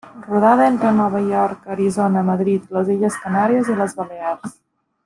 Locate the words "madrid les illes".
2.31-3.21